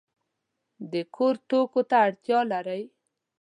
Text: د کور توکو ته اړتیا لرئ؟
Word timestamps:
د 0.91 0.93
کور 1.15 1.35
توکو 1.49 1.81
ته 1.89 1.95
اړتیا 2.05 2.39
لرئ؟ 2.51 2.83